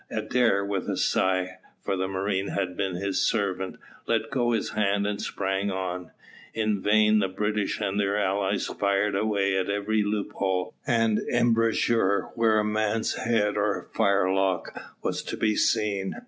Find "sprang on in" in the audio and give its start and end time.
5.21-6.81